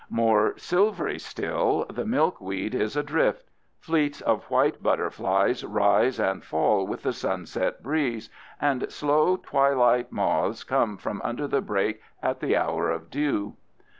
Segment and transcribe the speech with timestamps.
[0.09, 3.51] More silvery still, the milkweed is adrift.
[3.79, 8.27] Fleets of white butterflies rise and fall with the sunset breeze,
[8.59, 13.57] and slow, twilight moths come from under the brakes at the hour of dew.